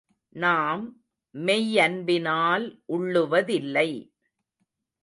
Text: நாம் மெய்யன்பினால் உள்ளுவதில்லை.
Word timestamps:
நாம் 0.35 0.83
மெய்யன்பினால் 1.35 2.65
உள்ளுவதில்லை. 2.93 3.89